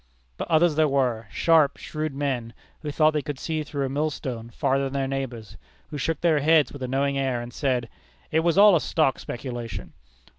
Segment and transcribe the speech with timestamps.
[0.37, 4.09] But others there were sharp, shrewd men who thought they could see through a mill
[4.09, 5.57] stone farther than their neighbors,
[5.91, 7.87] who shook their heads with a knowing air, and said:
[8.31, 9.93] "It was all a stock speculation."